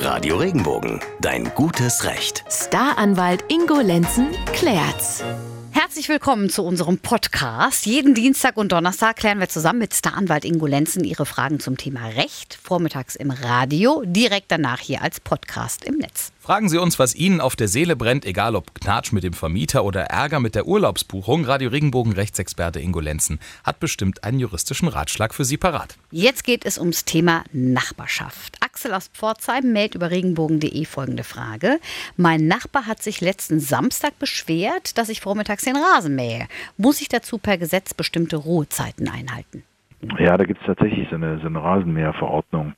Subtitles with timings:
[0.00, 2.44] Radio Regenbogen, dein gutes Recht.
[2.48, 5.24] Staranwalt Ingo Lenzen klärt's.
[5.72, 7.84] Herzlich willkommen zu unserem Podcast.
[7.84, 12.06] Jeden Dienstag und Donnerstag klären wir zusammen mit Staranwalt Ingo Lenzen Ihre Fragen zum Thema
[12.06, 12.58] Recht.
[12.62, 16.30] Vormittags im Radio, direkt danach hier als Podcast im Netz.
[16.40, 19.84] Fragen Sie uns, was Ihnen auf der Seele brennt, egal ob Knatsch mit dem Vermieter
[19.84, 21.44] oder Ärger mit der Urlaubsbuchung.
[21.44, 25.96] Radio Regenbogen Rechtsexperte Ingo Lenzen hat bestimmt einen juristischen Ratschlag für Sie parat.
[26.10, 28.56] Jetzt geht es ums Thema Nachbarschaft.
[28.78, 31.80] Axel aus Pforzheim meldet über regenbogen.de folgende Frage.
[32.16, 36.46] Mein Nachbar hat sich letzten Samstag beschwert, dass ich vormittags den Rasen mähe.
[36.76, 39.64] Muss ich dazu per Gesetz bestimmte Ruhezeiten einhalten?
[40.20, 42.74] Ja, da gibt es tatsächlich so eine, so eine Rasenmäherverordnung.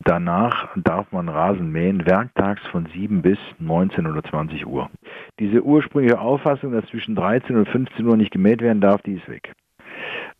[0.00, 4.90] Danach darf man Rasen mähen, werktags von 7 bis 19 oder 20 Uhr.
[5.38, 9.28] Diese ursprüngliche Auffassung, dass zwischen 13 und 15 Uhr nicht gemäht werden darf, die ist
[9.28, 9.52] weg.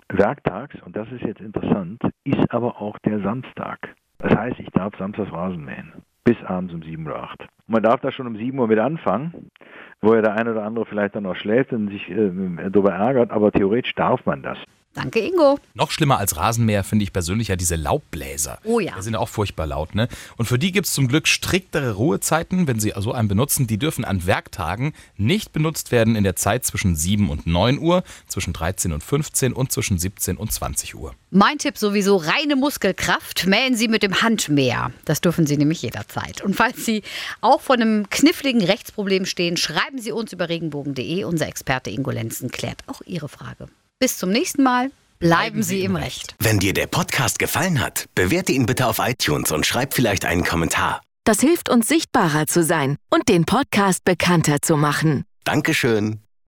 [0.09, 3.95] Werktags, und das ist jetzt interessant, ist aber auch der Samstag.
[4.25, 5.93] Das heißt, ich darf samstags Rasen mähen.
[6.25, 7.47] Bis abends um 7 oder 8.
[7.67, 9.51] Man darf da schon um 7 Uhr mit anfangen,
[10.05, 12.31] wo ja der eine oder andere vielleicht dann noch schläft und sich äh,
[12.71, 14.59] darüber ärgert, aber theoretisch darf man das.
[14.95, 15.59] Danke, Ingo.
[15.75, 18.59] Noch schlimmer als Rasenmäher finde ich persönlich ja diese Laubbläser.
[18.63, 18.95] Oh ja.
[18.97, 20.09] Die sind ja auch furchtbar laut, ne?
[20.37, 23.67] Und für die gibt es zum Glück striktere Ruhezeiten, wenn sie so einen benutzen.
[23.67, 28.05] Die dürfen an Werktagen nicht benutzt werden in der Zeit zwischen 7 und 9 Uhr,
[28.29, 31.13] zwischen 13 und 15 und zwischen 17 und 20 Uhr.
[31.31, 33.47] Mein Tipp sowieso reine Muskelkraft.
[33.49, 34.93] Mähen Sie mit dem Handmäher.
[35.05, 36.41] Das dürfen Sie nämlich jederzeit.
[36.43, 37.03] Und falls Sie
[37.41, 39.57] auch vor einem kniffligen Rechtsproblem stehen,
[39.95, 41.25] schreiben Sie uns über regenbogen.de.
[41.25, 43.69] Unser Experte Ingo Lenzen klärt auch Ihre Frage.
[44.01, 44.91] Bis zum nächsten Mal.
[45.21, 46.35] Bleiben Sie im Recht.
[46.41, 50.43] Wenn dir der Podcast gefallen hat, bewerte ihn bitte auf iTunes und schreib vielleicht einen
[50.43, 51.01] Kommentar.
[51.23, 55.25] Das hilft uns sichtbarer zu sein und den Podcast bekannter zu machen.
[55.45, 56.24] Dankeschön.